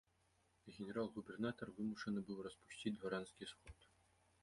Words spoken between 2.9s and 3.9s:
дваранскі сход.